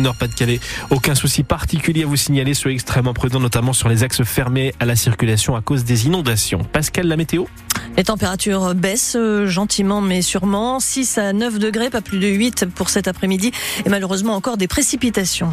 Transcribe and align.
Nord-Pas-de-Calais. 0.00 0.60
Aucun 0.90 1.14
souci 1.14 1.42
particulier 1.42 2.04
à 2.04 2.06
vous 2.06 2.16
signaler, 2.16 2.54
soyez 2.54 2.74
extrêmement 2.74 3.14
prudent, 3.14 3.40
notamment 3.40 3.72
sur 3.72 3.88
les 3.88 4.02
axes 4.02 4.22
fermés 4.24 4.74
à 4.80 4.86
la 4.86 4.96
circulation 4.96 5.56
à 5.56 5.60
cause 5.60 5.84
des 5.84 6.06
inondations. 6.06 6.64
Pascal, 6.72 7.06
la 7.06 7.16
météo 7.16 7.44
Les 7.96 8.04
températures 8.04 8.74
baissent 8.74 9.16
euh, 9.16 9.46
gentiment 9.46 10.00
mais 10.00 10.22
sûrement. 10.22 10.80
6 10.80 11.18
à 11.18 11.32
9 11.32 11.58
degrés, 11.58 11.90
pas 11.90 12.00
plus 12.00 12.18
de 12.18 12.28
8 12.28 12.66
pour 12.74 12.90
cet 12.90 13.08
après-midi. 13.08 13.52
Et 13.84 13.88
malheureusement 13.88 14.34
encore 14.34 14.56
des 14.56 14.68
précipitations. 14.68 15.52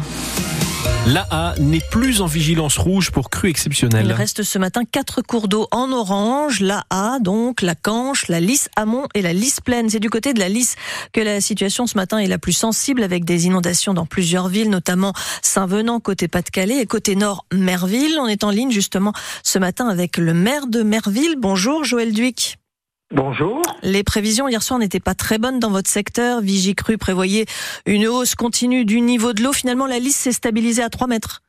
L'AA 1.06 1.54
n'est 1.60 1.82
plus 1.92 2.20
en 2.20 2.26
vigilance 2.26 2.78
rouge 2.78 3.12
pour 3.12 3.30
crues 3.30 3.48
exceptionnelles. 3.48 4.06
Il 4.06 4.12
reste 4.12 4.42
ce 4.42 4.58
matin 4.58 4.82
quatre 4.84 5.22
cours 5.22 5.46
d'eau 5.46 5.68
en 5.70 5.92
orange. 5.92 6.58
L'AA, 6.60 7.20
donc, 7.20 7.62
la 7.62 7.76
Canche, 7.76 8.26
la 8.26 8.40
Lys 8.40 8.68
Amont 8.74 9.06
et 9.14 9.22
la 9.22 9.32
Lys 9.32 9.60
Plaine. 9.60 9.88
C'est 9.88 10.00
du 10.00 10.10
côté 10.10 10.34
de 10.34 10.40
la 10.40 10.48
Lys 10.48 10.74
que 11.12 11.20
la 11.20 11.40
situation 11.40 11.86
ce 11.86 11.96
matin 11.96 12.18
est 12.18 12.26
la 12.26 12.38
plus 12.38 12.54
sensible 12.54 13.04
avec 13.04 13.24
des 13.24 13.46
inondations 13.46 13.94
dans 13.94 14.04
plusieurs 14.04 14.48
villes, 14.48 14.68
notamment 14.68 15.12
Saint-Venant 15.42 16.00
côté 16.00 16.26
Pas-de-Calais 16.26 16.80
et 16.80 16.86
côté 16.86 17.14
nord 17.14 17.46
Merville. 17.54 18.18
On 18.20 18.26
est 18.26 18.42
en 18.42 18.50
ligne 18.50 18.72
justement 18.72 19.12
ce 19.44 19.60
matin 19.60 19.86
avec 19.86 20.16
le 20.16 20.34
maire 20.34 20.66
de 20.66 20.82
Merville. 20.82 21.36
Bonjour 21.38 21.84
Joël 21.84 22.12
Duic. 22.12 22.58
Bonjour. 23.12 23.62
Les 23.84 24.02
prévisions 24.02 24.48
hier 24.48 24.62
soir 24.62 24.80
n'étaient 24.80 24.98
pas 24.98 25.14
très 25.14 25.38
bonnes 25.38 25.60
dans 25.60 25.70
votre 25.70 25.88
secteur. 25.88 26.40
Vigicru 26.40 26.98
prévoyait 26.98 27.46
une 27.86 28.08
hausse 28.08 28.34
continue 28.34 28.84
du 28.84 29.00
niveau 29.00 29.32
de 29.32 29.44
l'eau. 29.44 29.52
Finalement, 29.52 29.86
la 29.86 30.00
liste 30.00 30.18
s'est 30.18 30.32
stabilisée 30.32 30.82
à 30.82 30.88
3 30.88 31.06
mètres. 31.06 31.42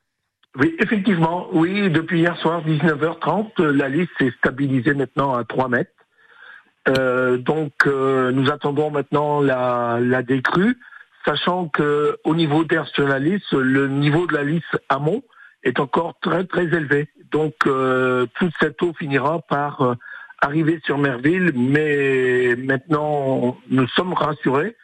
Oui, 0.55 0.75
effectivement. 0.79 1.47
Oui, 1.51 1.89
depuis 1.89 2.19
hier 2.19 2.37
soir, 2.37 2.63
19h30, 2.63 3.63
la 3.63 3.89
liste 3.89 4.11
s'est 4.19 4.33
stabilisée 4.37 4.93
maintenant 4.93 5.33
à 5.33 5.45
3 5.45 5.67
mètres. 5.67 5.91
Euh, 6.89 7.37
donc, 7.37 7.73
euh, 7.87 8.31
nous 8.31 8.51
attendons 8.51 8.91
maintenant 8.91 9.41
la, 9.41 9.97
la 9.99 10.21
décrue, 10.21 10.77
sachant 11.25 11.69
que 11.69 12.17
au 12.23 12.35
niveau 12.35 12.65
d'air 12.65 12.87
sur 12.87 13.07
la 13.07 13.17
liste, 13.17 13.51
le 13.53 13.87
niveau 13.87 14.27
de 14.27 14.33
la 14.35 14.43
liste 14.43 14.79
amont 14.89 15.23
est 15.63 15.79
encore 15.79 16.19
très 16.21 16.45
très 16.45 16.65
élevé. 16.65 17.09
Donc, 17.31 17.55
euh, 17.65 18.27
toute 18.35 18.53
cette 18.59 18.81
eau 18.83 18.93
finira 18.97 19.39
par 19.39 19.97
arrivé 20.41 20.79
sur 20.85 20.97
Merville, 20.97 21.51
mais 21.55 22.55
maintenant 22.55 23.57
nous 23.69 23.87
sommes 23.89 24.13
rassurés. 24.13 24.75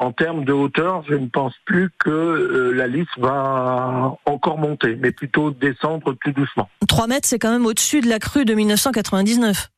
En 0.00 0.12
termes 0.12 0.44
de 0.44 0.52
hauteur, 0.52 1.02
je 1.08 1.14
ne 1.14 1.26
pense 1.26 1.54
plus 1.64 1.90
que 1.98 2.08
euh, 2.08 2.72
la 2.72 2.86
liste 2.86 3.18
va 3.18 4.16
encore 4.26 4.56
monter, 4.56 4.94
mais 4.94 5.10
plutôt 5.10 5.50
descendre 5.50 6.14
tout 6.22 6.30
doucement. 6.30 6.70
3 6.86 7.08
mètres, 7.08 7.26
c'est 7.26 7.40
quand 7.40 7.50
même 7.50 7.66
au-dessus 7.66 8.00
de 8.00 8.08
la 8.08 8.20
crue 8.20 8.44
de 8.44 8.54
1999. 8.54 9.70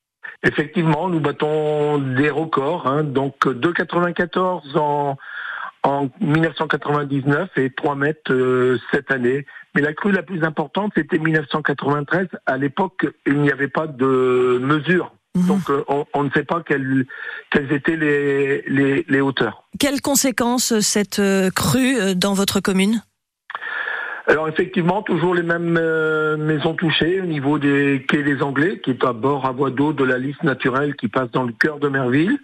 Effectivement, 0.42 1.08
nous 1.08 1.20
battons 1.20 1.98
des 1.98 2.28
records, 2.28 2.86
hein, 2.86 3.03
donc 3.03 3.47
2,94 3.47 4.77
en, 4.77 5.17
en 5.84 6.08
1999 6.20 7.48
et 7.56 7.70
3 7.70 7.95
mètres 7.95 8.33
euh, 8.33 8.78
cette 8.91 9.11
année. 9.11 9.47
Mais 9.75 9.81
la 9.81 9.95
crue 9.95 10.12
la 10.12 10.23
plus 10.23 10.45
importante, 10.45 10.92
c'était 10.95 11.19
1993. 11.19 12.28
À 12.45 12.58
l'époque, 12.58 13.06
il 13.27 13.41
n'y 13.41 13.51
avait 13.51 13.69
pas 13.69 13.86
de 13.86 14.58
mesure 14.61 15.14
Mhm. 15.36 15.47
Donc 15.47 15.70
euh, 15.70 15.84
on, 15.89 16.06
on, 16.14 16.25
ne 16.25 16.31
sait 16.31 16.45
pas 16.45 16.62
quelles, 16.67 17.06
quelles 17.50 17.73
étaient 17.73 17.97
les, 17.97 18.62
les, 18.62 19.05
les, 19.09 19.20
hauteurs. 19.20 19.64
Quelles 19.78 20.00
conséquences 20.00 20.73
euh, 20.73 20.81
cette 20.81 21.20
euh, 21.20 21.50
crue 21.50 22.17
dans 22.17 22.34
votre 22.34 22.61
commune? 22.61 23.03
Alors 24.27 24.48
effectivement, 24.48 25.03
toujours 25.03 25.34
les 25.34 25.42
mêmes 25.42 25.77
euh, 25.77 26.36
maisons 26.36 26.75
touchées 26.75 27.20
au 27.20 27.27
niveau 27.27 27.58
des 27.58 28.05
quais 28.08 28.23
des 28.23 28.42
Anglais, 28.42 28.81
qui 28.81 28.91
est 28.91 29.05
à 29.05 29.12
bord 29.12 29.45
à 29.45 29.53
voie 29.53 29.70
d'eau 29.70 29.92
de 29.92 30.05
la 30.05 30.19
liste 30.19 30.42
naturelle 30.42 30.95
qui 30.95 31.08
passe 31.08 31.31
dans 31.33 31.42
le 31.42 31.53
cœur 31.53 31.78
de 31.78 31.89
Merville, 31.89 32.39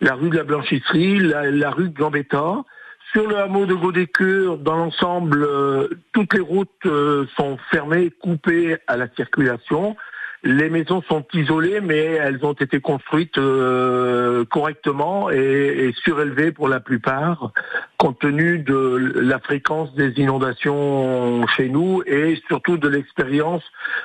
la 0.00 0.14
rue 0.14 0.30
de 0.30 0.36
la 0.36 0.44
Blanchisserie, 0.44 1.18
la, 1.20 1.50
la 1.50 1.70
rue 1.70 1.90
de 1.90 1.98
Gambetta. 1.98 2.64
Sur 3.12 3.26
le 3.26 3.38
hameau 3.38 3.66
de 3.66 3.74
Godécure, 3.74 4.58
dans 4.58 4.76
l'ensemble, 4.76 5.42
euh, 5.42 5.88
toutes 6.12 6.34
les 6.34 6.40
routes 6.40 6.68
euh, 6.86 7.24
sont 7.36 7.56
fermées, 7.70 8.10
coupées 8.10 8.76
à 8.86 8.96
la 8.96 9.08
circulation. 9.16 9.96
Les 10.44 10.70
maisons 10.70 11.02
sont 11.02 11.24
isolées, 11.32 11.80
mais 11.80 11.98
elles 11.98 12.44
ont 12.44 12.52
été 12.52 12.80
construites 12.80 13.38
euh, 13.38 14.44
correctement 14.44 15.30
et, 15.30 15.36
et, 15.36 15.92
surélevées 16.04 16.52
pour 16.52 16.68
la 16.68 16.78
plupart, 16.78 17.52
compte 17.96 18.20
tenu 18.20 18.60
de 18.60 19.12
la 19.16 19.40
fréquence 19.40 19.92
des 19.94 20.12
inondations 20.16 21.46
chez 21.48 21.68
nous 21.68 22.02
et 22.06 22.40
surtout 22.46 22.78
de 22.78 22.88
l'expérience 22.88 23.64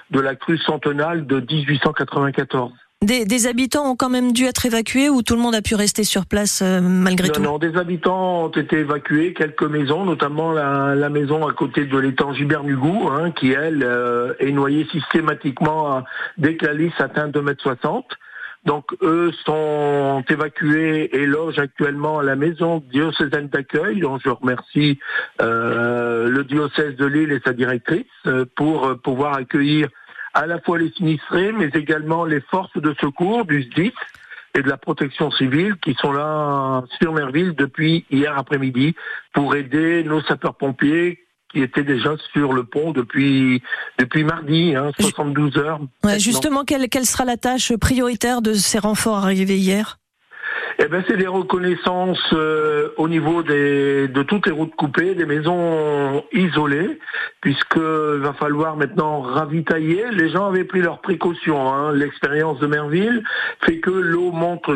de 0.10 0.20
la 0.20 0.36
crue 0.36 0.58
centenale 0.58 1.28
de 1.28 1.40
1894. 1.40 2.72
Des, 3.04 3.26
des, 3.26 3.48
habitants 3.48 3.92
ont 3.92 3.96
quand 3.98 4.10
même 4.10 4.32
dû 4.32 4.46
être 4.46 4.66
évacués 4.66 5.10
ou 5.10 5.22
tout 5.22 5.36
le 5.36 5.42
monde 5.42 5.56
a 5.56 5.62
pu 5.62 5.76
rester 5.76 6.06
sur 6.06 6.26
place 6.26 6.62
euh, 6.62 6.80
malgré 6.80 7.28
non, 7.28 7.34
tout 7.34 7.42
Non, 7.42 7.58
des 7.58 7.76
habitants 7.76 8.46
ont 8.46 8.50
été 8.50 8.78
évacués, 8.78 9.34
quelques 9.34 9.64
maisons, 9.64 10.06
notamment 10.06 10.54
la, 10.54 10.96
la 10.96 11.10
maison 11.10 11.46
à 11.46 11.52
côté 11.52 11.86
de 11.86 11.98
l'étang 11.98 12.34
Gibert-Nugou, 12.34 13.10
hein, 13.10 13.32
qui 13.32 13.52
elle 13.52 13.84
euh, 13.84 14.34
est 14.40 14.52
noyée 14.52 14.88
systématiquement 14.90 16.04
dès 16.38 16.56
que 16.56 16.66
la 16.66 16.74
lisse 16.74 16.94
atteint 17.00 17.28
2,60 17.28 17.98
m. 17.98 18.04
Donc 18.66 18.86
eux 19.02 19.32
sont 19.46 20.24
évacués 20.30 21.14
et 21.14 21.26
logent 21.26 21.60
actuellement 21.60 22.20
à 22.20 22.24
la 22.24 22.38
maison 22.38 22.82
diocésaine 22.90 23.50
d'accueil, 23.50 24.00
dont 24.00 24.18
je 24.18 24.30
remercie 24.30 25.00
euh, 25.42 26.30
le 26.30 26.44
diocèse 26.46 26.96
de 26.96 27.06
Lille 27.06 27.34
et 27.34 27.42
sa 27.44 27.52
directrice 27.52 28.06
euh, 28.28 28.46
pour 28.56 28.98
pouvoir 29.04 29.34
accueillir 29.34 29.90
à 30.34 30.46
la 30.46 30.60
fois 30.60 30.78
les 30.80 30.92
sinistrés, 30.92 31.52
mais 31.52 31.70
également 31.74 32.26
les 32.26 32.42
forces 32.42 32.76
de 32.76 32.96
secours 33.00 33.46
du 33.46 33.64
SDIF 33.64 33.94
et 34.56 34.62
de 34.62 34.70
la 34.70 34.78
protection 34.78 35.32
civile 35.32 35.76
qui 35.82 35.96
sont 35.96 36.12
là 36.12 36.84
sur 37.02 37.14
Merville 37.14 37.54
depuis 37.56 38.06
hier 38.12 38.38
après-midi 38.38 38.96
pour 39.34 39.56
aider 39.56 40.04
nos 40.04 40.22
sapeurs-pompiers 40.22 41.20
qui 41.52 41.62
étaient 41.62 41.84
déjà 41.84 42.16
sur 42.34 42.54
le 42.54 42.64
pont 42.64 42.92
depuis 42.92 43.62
depuis 44.00 44.24
mardi, 44.24 44.76
hein, 44.76 44.92
72 45.00 45.58
heures. 45.58 45.80
Ouais, 46.04 46.20
justement, 46.20 46.64
quelle, 46.64 46.90
quelle 46.90 47.06
sera 47.06 47.26
la 47.26 47.38
tâche 47.38 47.76
prioritaire 47.78 48.42
de 48.42 48.54
ces 48.54 48.80
renforts 48.80 49.18
arrivés 49.18 49.58
hier? 49.58 50.00
Eh 50.80 50.88
ben, 50.88 51.04
c'est 51.08 51.18
des 51.18 51.28
reconnaissances 51.28 52.34
euh, 52.34 52.90
au 52.98 53.08
niveau 53.08 53.44
des, 53.44 54.08
de 54.08 54.24
toutes 54.24 54.48
les 54.48 54.52
routes 54.52 54.76
coupées, 54.76 55.16
des 55.16 55.26
maisons 55.26 56.24
isolées, 56.32 57.00
puisque 57.42 57.78
va 57.78 58.34
falloir 58.34 58.76
maintenant 58.76 59.22
ravitailler. 59.22 60.06
Les 60.12 60.30
gens 60.30 60.48
avaient 60.48 60.64
pris 60.64 60.82
leurs 60.82 61.02
précautions. 61.02 61.72
Hein. 61.72 61.94
L'expérience 61.94 62.60
de 62.60 62.68
Merville 62.68 63.24
fait 63.62 63.80
que 63.80 63.92
l'eau 63.92 64.32
monte 64.32 64.70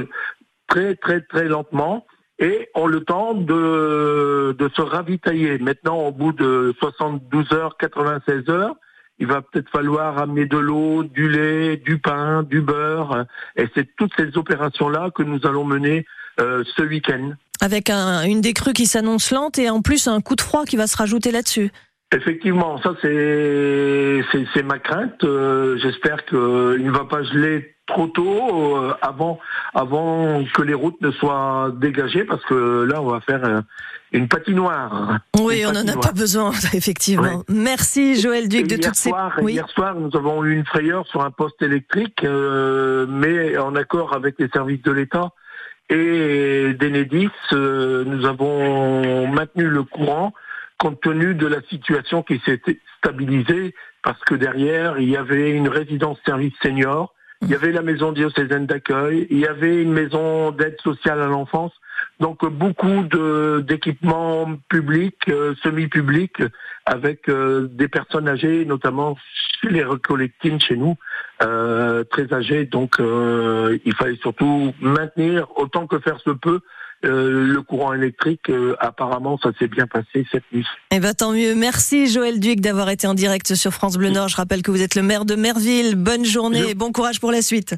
très 0.68 0.96
très 0.96 1.22
très 1.22 1.46
lentement 1.46 2.06
et 2.40 2.69
ont 2.75 2.88
le 2.88 3.03
temps 3.03 3.34
de, 3.34 4.56
de 4.57 4.69
se 4.75 4.81
ravitailler. 4.81 5.57
Maintenant, 5.57 5.97
au 6.07 6.12
bout 6.12 6.34
de 6.34 6.75
72 6.80 7.52
heures, 7.53 7.78
96 7.78 8.50
heures, 8.50 8.75
il 9.19 9.28
va 9.28 9.41
peut-être 9.41 9.69
falloir 9.69 10.17
amener 10.17 10.45
de 10.45 10.57
l'eau, 10.57 11.03
du 11.03 11.29
lait, 11.29 11.78
du 11.78 11.97
pain, 11.97 12.44
du 12.44 12.61
beurre. 12.61 13.25
Et 13.55 13.67
c'est 13.75 13.95
toutes 13.95 14.11
ces 14.17 14.38
opérations-là 14.38 15.09
que 15.16 15.23
nous 15.23 15.39
allons 15.45 15.66
mener 15.66 16.05
euh, 16.39 16.63
ce 16.75 16.83
week-end. 16.83 17.31
Avec 17.61 17.89
un, 17.89 18.23
une 18.23 18.41
décrue 18.41 18.73
qui 18.73 18.85
s'annonce 18.85 19.31
lente 19.31 19.57
et 19.57 19.69
en 19.69 19.81
plus 19.81 20.07
un 20.07 20.22
coup 20.22 20.35
de 20.35 20.41
froid 20.41 20.66
qui 20.66 20.77
va 20.77 20.85
se 20.88 20.97
rajouter 20.97 21.31
là-dessus. 21.31 21.72
Effectivement, 22.16 22.81
ça 22.81 22.94
c'est 23.01 24.22
c'est 24.53 24.63
ma 24.63 24.79
crainte. 24.79 25.23
Euh, 25.23 25.77
J'espère 25.77 26.23
qu'il 26.25 26.38
ne 26.38 26.91
va 26.91 27.03
pas 27.06 27.23
geler 27.23 27.75
trop 27.88 28.08
tôt 28.08 28.78
euh, 28.78 28.94
avant 29.02 29.40
avant 29.74 30.44
que 30.53 30.62
les 30.62 30.74
routes 30.74 31.02
ne 31.02 31.12
soient 31.12 31.72
dégagées 31.75 32.25
parce 32.25 32.44
que 32.46 32.84
là 32.84 33.02
on 33.02 33.08
va 33.08 33.22
faire 33.22 33.44
euh, 33.44 33.62
une 34.12 34.28
patinoire. 34.28 35.20
Oui, 35.40 35.62
une 35.62 35.68
on 35.68 35.72
n'en 35.74 35.88
a 35.88 35.98
pas 35.98 36.12
besoin 36.12 36.52
effectivement. 36.74 37.44
Oui. 37.48 37.56
Merci 37.56 38.20
Joël 38.20 38.48
Duc 38.48 38.68
de 38.68 38.75
toutes 38.75 38.96
soir, 38.96 39.34
ces. 39.36 39.44
Oui. 39.44 39.53
Hier 39.53 39.70
soir, 39.70 39.96
nous 39.96 40.16
avons 40.16 40.44
eu 40.44 40.53
une 40.53 40.66
frayeur 40.66 41.08
sur 41.08 41.24
un 41.24 41.31
poste 41.31 41.62
électrique, 41.62 42.24
euh, 42.24 43.06
mais 43.09 43.58
en 43.58 43.75
accord 43.75 44.14
avec 44.14 44.36
les 44.40 44.50
services 44.50 44.81
de 44.84 44.92
l'État 44.92 45.31
et 45.90 46.74
d'Enedis, 46.74 47.30
euh, 47.54 48.04
nous 48.06 48.25
avons 48.25 49.28
maintenu 49.28 49.68
le 49.68 49.84
courant 49.84 50.34
compte 50.78 51.02
tenu 51.02 51.34
de 51.34 51.48
la 51.48 51.62
situation 51.69 52.22
qui 52.24 52.40
s'est 52.45 52.62
stabilisée, 53.00 53.74
parce 54.04 54.19
que 54.25 54.36
derrière, 54.36 55.00
il 55.00 55.10
y 55.10 55.18
avait 55.18 55.50
une 55.50 55.68
résidence 55.68 56.19
service 56.25 56.54
senior, 56.62 57.13
il 57.42 57.50
y 57.50 57.56
avait 57.56 57.72
la 57.72 57.81
maison 57.81 58.12
diocésaine 58.12 58.66
d'accueil, 58.66 59.28
il 59.30 59.39
y 59.39 59.48
avait 59.48 59.81
une 59.81 59.94
maison 59.94 60.51
d'aide 60.51 60.80
sociale 60.81 61.22
à 61.22 61.28
l'enfance, 61.28 61.72
donc 62.19 62.45
beaucoup 62.45 63.04
de 63.04 63.63
d'équipements 63.68 64.57
publics, 64.69 65.30
euh, 65.30 65.54
semi-publics, 65.62 66.42
avec 66.86 67.30
euh, 67.30 67.68
des 67.72 67.88
personnes 67.88 68.28
âgées, 68.28 68.66
notamment 68.66 69.18
les 69.63 69.84
recollectines 69.84 70.60
chez 70.60 70.78
nous, 70.78 70.95
euh, 71.44 72.04
très 72.06 72.34
âgées. 72.34 72.66
Donc 72.66 72.95
il 73.00 73.94
fallait 73.95 74.18
surtout 74.18 74.74
maintenir 74.81 75.48
autant 75.57 75.86
que 75.88 76.00
faire 76.00 76.19
se 76.19 76.31
peut 76.31 76.60
euh, 76.60 76.62
le 77.03 77.59
courant 77.61 77.94
électrique, 77.94 78.49
euh, 78.49 78.75
apparemment, 78.79 79.38
ça 79.41 79.51
s'est 79.59 79.67
bien 79.67 79.88
passé 79.88 80.25
cette 80.31 80.44
nuit. 80.51 80.65
Eh 80.91 80.99
ben, 80.99 81.13
tant 81.13 81.31
mieux. 81.31 81.55
Merci 81.55 82.07
Joël 82.07 82.39
Duc 82.39 82.59
d'avoir 82.59 82.89
été 82.89 83.07
en 83.07 83.13
direct 83.13 83.55
sur 83.55 83.71
France 83.71 83.97
Bleu 83.97 84.09
Nord. 84.09 84.29
Je 84.29 84.35
rappelle 84.35 84.61
que 84.61 84.71
vous 84.71 84.81
êtes 84.81 84.95
le 84.95 85.03
maire 85.03 85.25
de 85.25 85.35
Merville. 85.35 85.95
Bonne 85.95 86.25
journée 86.25 86.61
Je... 86.63 86.69
et 86.69 86.73
bon 86.75 86.91
courage 86.91 87.19
pour 87.19 87.31
la 87.31 87.41
suite. 87.41 87.75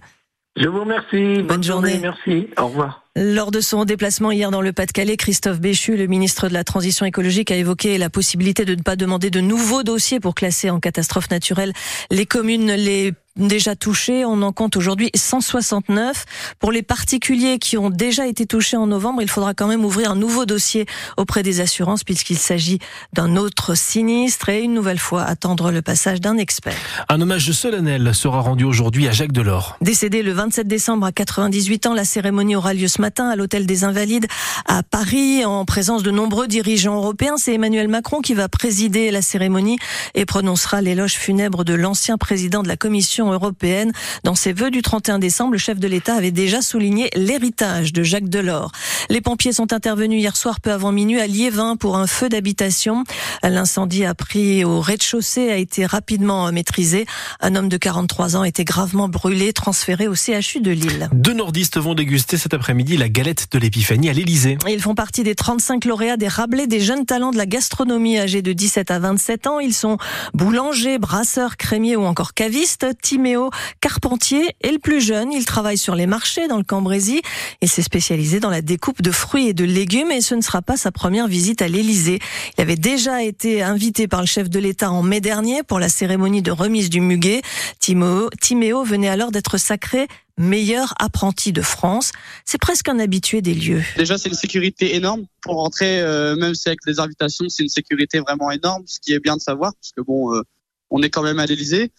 Je 0.55 0.67
vous 0.67 0.81
remercie. 0.81 1.35
Bonne, 1.37 1.47
Bonne 1.47 1.63
journée. 1.63 1.99
journée. 1.99 2.13
Merci. 2.27 2.47
Au 2.57 2.67
revoir. 2.67 3.08
Lors 3.21 3.51
de 3.51 3.59
son 3.59 3.83
déplacement 3.83 4.31
hier 4.31 4.49
dans 4.49 4.61
le 4.61 4.71
Pas-de-Calais, 4.71 5.17
Christophe 5.17 5.59
Béchu, 5.59 5.97
le 5.97 6.07
ministre 6.07 6.47
de 6.47 6.53
la 6.53 6.63
Transition 6.63 7.05
écologique, 7.05 7.51
a 7.51 7.55
évoqué 7.57 7.97
la 7.97 8.09
possibilité 8.09 8.63
de 8.63 8.75
ne 8.75 8.81
pas 8.81 8.95
demander 8.95 9.29
de 9.29 9.41
nouveaux 9.41 9.83
dossiers 9.83 10.21
pour 10.21 10.35
classer 10.35 10.69
en 10.69 10.79
catastrophe 10.79 11.29
naturelle 11.29 11.73
les 12.11 12.25
communes 12.25 12.71
les 12.71 13.11
déjà 13.35 13.75
touchés. 13.75 14.25
On 14.25 14.41
en 14.41 14.51
compte 14.51 14.75
aujourd'hui 14.75 15.11
169. 15.15 16.25
Pour 16.59 16.71
les 16.71 16.81
particuliers 16.81 17.57
qui 17.57 17.77
ont 17.77 17.89
déjà 17.89 18.27
été 18.27 18.45
touchés 18.45 18.77
en 18.77 18.87
novembre, 18.87 19.21
il 19.21 19.29
faudra 19.29 19.53
quand 19.53 19.67
même 19.67 19.85
ouvrir 19.85 20.11
un 20.11 20.15
nouveau 20.15 20.45
dossier 20.45 20.85
auprès 21.17 21.43
des 21.43 21.61
assurances 21.61 22.03
puisqu'il 22.03 22.37
s'agit 22.37 22.79
d'un 23.13 23.35
autre 23.37 23.75
sinistre 23.75 24.49
et 24.49 24.61
une 24.61 24.73
nouvelle 24.73 24.99
fois 24.99 25.23
attendre 25.23 25.71
le 25.71 25.81
passage 25.81 26.19
d'un 26.21 26.37
expert. 26.37 26.75
Un 27.07 27.21
hommage 27.21 27.51
solennel 27.51 28.13
sera 28.13 28.41
rendu 28.41 28.65
aujourd'hui 28.65 29.07
à 29.07 29.11
Jacques 29.11 29.31
Delors. 29.31 29.77
Décédé 29.81 30.21
le 30.21 30.33
27 30.33 30.67
décembre 30.67 31.05
à 31.05 31.11
98 31.11 31.87
ans, 31.87 31.93
la 31.93 32.05
cérémonie 32.05 32.55
aura 32.55 32.73
lieu 32.73 32.87
ce 32.87 32.99
matin 32.99 33.08
à 33.17 33.35
l'hôtel 33.35 33.65
des 33.65 33.83
Invalides 33.83 34.27
à 34.65 34.83
Paris 34.83 35.43
en 35.43 35.65
présence 35.65 36.03
de 36.03 36.11
nombreux 36.11 36.47
dirigeants 36.47 36.95
européens. 36.95 37.35
C'est 37.37 37.55
Emmanuel 37.55 37.87
Macron 37.87 38.21
qui 38.21 38.35
va 38.35 38.47
présider 38.47 39.09
la 39.09 39.21
cérémonie 39.21 39.77
et 40.13 40.25
prononcera 40.25 40.81
l'éloge 40.81 41.13
funèbre 41.13 41.65
de 41.65 41.73
l'ancien 41.73 42.17
président 42.17 42.61
de 42.61 42.67
la 42.67 42.77
Commission 42.77 43.31
européenne. 43.31 43.91
Dans 44.23 44.35
ses 44.35 44.53
vœux 44.53 44.69
du 44.69 44.81
31 44.81 45.17
décembre, 45.17 45.53
le 45.53 45.57
chef 45.57 45.79
de 45.79 45.87
l'État 45.87 46.15
avait 46.15 46.31
déjà 46.31 46.61
souligné 46.61 47.09
l'héritage 47.15 47.93
de 47.93 48.03
Jacques 48.03 48.29
Delors. 48.29 48.71
Les 49.09 49.21
pompiers 49.21 49.53
sont 49.53 49.73
intervenus 49.73 50.19
hier 50.19 50.37
soir 50.37 50.61
peu 50.61 50.71
avant 50.71 50.91
minuit 50.91 51.19
à 51.19 51.25
Liévin 51.25 51.75
pour 51.75 51.97
un 51.97 52.05
feu 52.05 52.29
d'habitation. 52.29 53.03
L'incendie 53.43 54.05
a 54.05 54.13
pris 54.13 54.63
au 54.63 54.81
rez-de-chaussée, 54.81 55.49
a 55.49 55.57
été 55.57 55.85
rapidement 55.85 56.51
maîtrisé. 56.51 57.07
Un 57.39 57.55
homme 57.55 57.69
de 57.69 57.77
43 57.77 58.35
ans 58.35 58.43
était 58.43 58.65
gravement 58.65 59.09
brûlé, 59.09 59.51
transféré 59.51 60.07
au 60.07 60.13
CHU 60.13 60.61
de 60.61 60.71
Lille. 60.71 61.09
Deux 61.11 61.33
nordistes 61.33 61.79
vont 61.79 61.95
déguster 61.95 62.37
cet 62.37 62.53
après-midi 62.53 62.88
la 62.97 63.09
galette 63.09 63.47
de 63.51 63.59
l'épiphanie 63.59 64.09
à 64.09 64.13
l'Élysée. 64.13 64.57
Ils 64.67 64.81
font 64.81 64.95
partie 64.95 65.23
des 65.23 65.35
35 65.35 65.85
lauréats 65.85 66.17
des 66.17 66.27
Rabelais 66.27 66.67
des 66.67 66.79
jeunes 66.79 67.05
talents 67.05 67.31
de 67.31 67.37
la 67.37 67.45
gastronomie 67.45 68.17
âgés 68.17 68.41
de 68.41 68.53
17 68.53 68.91
à 68.91 68.99
27 68.99 69.47
ans. 69.47 69.59
Ils 69.59 69.73
sont 69.73 69.97
boulangers, 70.33 70.97
brasseurs, 70.97 71.57
crémiers 71.57 71.95
ou 71.95 72.03
encore 72.03 72.33
cavistes. 72.33 72.85
Timéo 73.01 73.49
Carpentier 73.81 74.55
est 74.61 74.71
le 74.71 74.79
plus 74.79 75.01
jeune. 75.01 75.31
Il 75.31 75.45
travaille 75.45 75.77
sur 75.77 75.95
les 75.95 76.07
marchés 76.07 76.47
dans 76.47 76.57
le 76.57 76.63
Cambrésis. 76.63 77.21
Il 77.61 77.69
s'est 77.69 77.81
spécialisé 77.81 78.39
dans 78.39 78.49
la 78.49 78.61
découpe 78.61 79.01
de 79.01 79.11
fruits 79.11 79.47
et 79.47 79.53
de 79.53 79.65
légumes 79.65 80.11
et 80.11 80.21
ce 80.21 80.35
ne 80.35 80.41
sera 80.41 80.61
pas 80.61 80.77
sa 80.77 80.91
première 80.91 81.27
visite 81.27 81.61
à 81.61 81.67
l'Élysée. 81.67 82.19
Il 82.57 82.61
avait 82.61 82.75
déjà 82.75 83.23
été 83.23 83.61
invité 83.61 84.07
par 84.07 84.21
le 84.21 84.27
chef 84.27 84.49
de 84.49 84.59
l'État 84.59 84.91
en 84.91 85.03
mai 85.03 85.21
dernier 85.21 85.63
pour 85.63 85.79
la 85.79 85.89
cérémonie 85.89 86.41
de 86.41 86.51
remise 86.51 86.89
du 86.89 87.01
muguet. 87.01 87.41
Timéo, 87.79 88.29
Timéo 88.41 88.83
venait 88.83 89.09
alors 89.09 89.31
d'être 89.31 89.57
sacré 89.57 90.07
meilleur 90.39 90.93
apprenti 90.99 91.51
de 91.51 91.61
France. 91.61 92.11
C'est 92.45 92.57
presque 92.57 92.89
un 92.89 92.97
habitué 92.97 93.41
des 93.41 93.53
lieux. 93.53 93.83
Déjà, 93.97 94.17
c'est 94.17 94.29
une 94.29 94.35
sécurité 94.35 94.95
énorme 94.95 95.25
pour 95.41 95.55
rentrer, 95.55 96.01
euh, 96.01 96.35
même 96.35 96.55
si 96.55 96.69
avec 96.69 96.79
les 96.87 96.99
invitations, 96.99 97.47
c'est 97.49 97.63
une 97.63 97.69
sécurité 97.69 98.19
vraiment 98.19 98.49
énorme, 98.49 98.83
ce 98.87 98.99
qui 98.99 99.13
est 99.13 99.19
bien 99.19 99.35
de 99.35 99.41
savoir, 99.41 99.73
parce 99.75 99.91
que 99.91 100.01
bon, 100.01 100.33
euh, 100.33 100.41
on 100.89 101.03
est 101.03 101.09
quand 101.09 101.21
même 101.21 101.39
à 101.39 101.45
l'Élysée. 101.45 101.91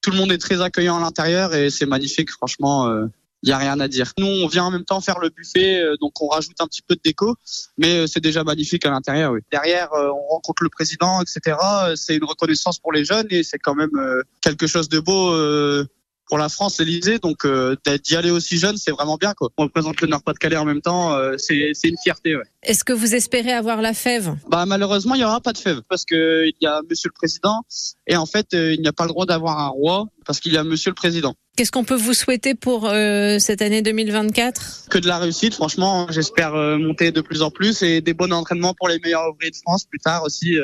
Tout 0.00 0.12
le 0.12 0.16
monde 0.16 0.32
est 0.32 0.38
très 0.38 0.62
accueillant 0.62 0.96
à 0.96 1.00
l'intérieur 1.00 1.54
et 1.54 1.70
c'est 1.70 1.86
magnifique, 1.86 2.30
franchement. 2.30 2.88
il 2.88 2.92
euh, 2.92 3.06
n'y 3.42 3.52
a 3.52 3.58
rien 3.58 3.80
à 3.80 3.88
dire. 3.88 4.12
Nous, 4.16 4.26
on 4.26 4.46
vient 4.46 4.64
en 4.64 4.70
même 4.70 4.84
temps 4.84 5.00
faire 5.00 5.18
le 5.18 5.28
buffet, 5.30 5.82
donc 6.00 6.22
on 6.22 6.28
rajoute 6.28 6.60
un 6.60 6.66
petit 6.66 6.82
peu 6.82 6.94
de 6.94 7.00
déco, 7.04 7.34
mais 7.76 8.06
c'est 8.06 8.20
déjà 8.20 8.44
magnifique 8.44 8.86
à 8.86 8.90
l'intérieur. 8.90 9.32
Oui. 9.32 9.40
Derrière, 9.50 9.88
on 9.92 10.34
rencontre 10.34 10.62
le 10.62 10.70
président, 10.70 11.20
etc. 11.20 11.56
C'est 11.96 12.16
une 12.16 12.24
reconnaissance 12.24 12.78
pour 12.78 12.92
les 12.92 13.04
jeunes 13.04 13.26
et 13.30 13.42
c'est 13.42 13.58
quand 13.58 13.74
même 13.74 13.90
quelque 14.40 14.66
chose 14.66 14.88
de 14.88 15.00
beau 15.00 15.34
pour 16.28 16.38
la 16.38 16.48
France, 16.48 16.78
l'Elysée. 16.78 17.18
Donc 17.18 17.44
euh, 17.44 17.76
d'y 18.04 18.16
aller 18.16 18.30
aussi 18.30 18.58
jeune, 18.58 18.76
c'est 18.76 18.90
vraiment 18.90 19.16
bien. 19.16 19.34
Quoi. 19.34 19.48
On 19.56 19.64
représente 19.64 20.00
le 20.00 20.08
Nord-Pas-de-Calais 20.08 20.56
en 20.56 20.64
même 20.64 20.80
temps, 20.80 21.14
euh, 21.14 21.36
c'est 21.38 21.72
une 21.84 21.96
fierté. 22.02 22.36
Ouais. 22.36 22.42
Est-ce 22.62 22.84
que 22.84 22.92
vous 22.92 23.14
espérez 23.14 23.52
avoir 23.52 23.80
la 23.82 23.94
fève? 23.94 24.34
Bah 24.48 24.66
malheureusement, 24.66 25.14
il 25.14 25.20
y 25.20 25.24
aura 25.24 25.40
pas 25.40 25.52
de 25.52 25.58
fève 25.58 25.80
parce 25.88 26.04
que 26.04 26.46
il 26.46 26.54
y 26.60 26.66
a 26.66 26.80
Monsieur 26.88 27.08
le 27.08 27.14
Président 27.14 27.62
et 28.06 28.16
en 28.16 28.26
fait, 28.26 28.54
euh, 28.54 28.74
il 28.74 28.80
n'y 28.80 28.88
a 28.88 28.92
pas 28.92 29.04
le 29.04 29.10
droit 29.10 29.26
d'avoir 29.26 29.58
un 29.58 29.68
roi 29.68 30.06
parce 30.28 30.40
qu'il 30.40 30.52
y 30.52 30.58
a 30.58 30.62
Monsieur 30.62 30.90
le 30.90 30.94
Président. 30.94 31.34
Qu'est-ce 31.56 31.72
qu'on 31.72 31.84
peut 31.84 31.96
vous 31.96 32.12
souhaiter 32.12 32.54
pour 32.54 32.86
euh, 32.86 33.38
cette 33.38 33.62
année 33.62 33.80
2024 33.80 34.88
Que 34.90 34.98
de 34.98 35.08
la 35.08 35.16
réussite, 35.16 35.54
franchement. 35.54 36.06
J'espère 36.10 36.54
euh, 36.54 36.76
monter 36.76 37.12
de 37.12 37.22
plus 37.22 37.40
en 37.40 37.50
plus 37.50 37.82
et 37.82 38.02
des 38.02 38.12
bons 38.12 38.30
entraînements 38.30 38.74
pour 38.74 38.88
les 38.88 38.98
meilleurs 39.00 39.30
ouvriers 39.30 39.50
de 39.50 39.56
France 39.56 39.86
plus 39.86 39.98
tard 39.98 40.22
aussi 40.24 40.58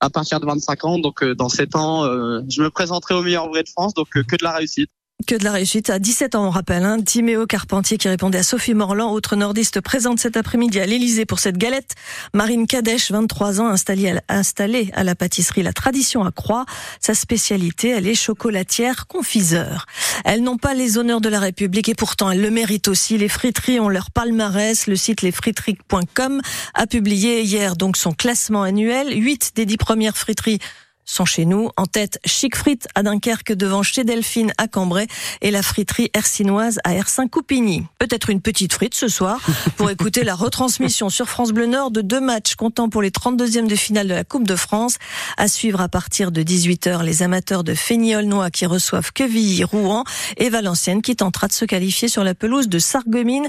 à 0.00 0.10
partir 0.10 0.38
de 0.38 0.44
25 0.44 0.84
ans. 0.84 0.98
Donc 0.98 1.24
dans 1.24 1.48
7 1.48 1.74
ans, 1.76 2.04
je 2.46 2.62
me 2.62 2.68
présenterai 2.68 3.14
aux 3.14 3.22
meilleurs 3.22 3.46
ouvriers 3.46 3.64
de 3.64 3.68
France. 3.70 3.94
Donc 3.94 4.08
que 4.10 4.36
de 4.36 4.44
la 4.44 4.52
réussite. 4.52 4.90
Que 5.26 5.36
de 5.36 5.44
la 5.44 5.52
réussite. 5.52 5.88
À 5.88 5.98
17 5.98 6.34
ans, 6.34 6.48
on 6.48 6.50
rappelle, 6.50 6.82
hein, 6.82 7.00
Timéo 7.00 7.46
Carpentier 7.46 7.96
qui 7.96 8.08
répondait 8.08 8.38
à 8.38 8.42
Sophie 8.42 8.74
Morland, 8.74 9.10
autre 9.10 9.36
nordiste 9.36 9.80
présente 9.80 10.18
cet 10.18 10.36
après-midi 10.36 10.80
à 10.80 10.86
l'Elysée 10.86 11.24
pour 11.24 11.38
cette 11.38 11.56
galette. 11.56 11.94
Marine 12.34 12.66
Kadesh, 12.66 13.10
23 13.10 13.60
ans, 13.60 13.68
installée 13.68 14.20
à, 14.28 15.04
la, 15.04 15.14
pâtisserie 15.14 15.62
La 15.62 15.72
Tradition 15.72 16.24
à 16.24 16.32
Croix. 16.32 16.66
Sa 17.00 17.14
spécialité, 17.14 17.90
elle 17.90 18.06
est 18.06 18.14
chocolatière 18.14 19.06
confiseur. 19.06 19.86
Elles 20.26 20.42
n'ont 20.42 20.58
pas 20.58 20.74
les 20.74 20.98
honneurs 20.98 21.22
de 21.22 21.30
la 21.30 21.40
République 21.40 21.88
et 21.88 21.94
pourtant 21.94 22.30
elles 22.30 22.42
le 22.42 22.50
méritent 22.50 22.88
aussi. 22.88 23.16
Les 23.16 23.28
friteries 23.28 23.80
ont 23.80 23.88
leur 23.88 24.10
palmarès. 24.10 24.86
Le 24.88 24.96
site 24.96 25.22
lesfriteries.com 25.22 26.42
a 26.74 26.86
publié 26.86 27.40
hier 27.40 27.76
donc 27.76 27.96
son 27.96 28.12
classement 28.12 28.62
annuel. 28.62 29.08
Huit 29.18 29.52
des 29.54 29.64
dix 29.64 29.78
premières 29.78 30.18
friteries 30.18 30.58
sont 31.04 31.24
chez 31.24 31.44
nous. 31.44 31.70
En 31.76 31.86
tête, 31.86 32.18
Chic 32.24 32.56
Frites 32.56 32.88
à 32.94 33.02
Dunkerque 33.02 33.52
devant 33.52 33.82
chez 33.82 34.04
Delphine 34.04 34.52
à 34.58 34.68
Cambrai 34.68 35.06
et 35.40 35.50
la 35.50 35.62
friterie 35.62 36.10
Ersinoise 36.14 36.80
à 36.84 36.94
Ersin 36.94 37.28
Coupigny. 37.28 37.84
Peut-être 37.98 38.30
une 38.30 38.40
petite 38.40 38.72
frite 38.72 38.94
ce 38.94 39.08
soir 39.08 39.40
pour 39.76 39.90
écouter 39.94 40.24
la 40.24 40.34
retransmission 40.34 41.08
sur 41.08 41.28
France 41.28 41.52
Bleu 41.52 41.66
Nord 41.66 41.90
de 41.90 42.00
deux 42.00 42.20
matchs 42.20 42.54
comptant 42.54 42.88
pour 42.88 43.02
les 43.02 43.10
32e 43.10 43.66
de 43.66 43.76
finale 43.76 44.08
de 44.08 44.14
la 44.14 44.24
Coupe 44.24 44.46
de 44.46 44.56
France. 44.56 44.96
À 45.36 45.48
suivre 45.48 45.80
à 45.80 45.88
partir 45.88 46.30
de 46.32 46.42
18h 46.42 47.02
les 47.02 47.22
amateurs 47.22 47.64
de 47.64 47.74
Féniol-Noix 47.74 48.50
qui 48.50 48.66
reçoivent 48.66 49.12
Quevilly, 49.12 49.64
Rouen 49.64 50.04
et 50.36 50.48
Valenciennes 50.50 51.02
qui 51.02 51.16
tentera 51.16 51.48
de 51.48 51.52
se 51.52 51.64
qualifier 51.64 52.08
sur 52.08 52.24
la 52.24 52.34
pelouse 52.34 52.68
de 52.68 52.78
Sarreguemines. 52.78 53.48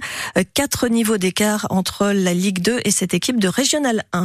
Quatre 0.54 0.88
niveaux 0.88 1.18
d'écart 1.18 1.68
entre 1.70 2.08
la 2.08 2.34
Ligue 2.34 2.60
2 2.62 2.80
et 2.84 2.92
cette 2.92 3.14
équipe 3.14 3.40
de 3.40 3.48
Régional 3.48 4.04
1. 4.14 4.24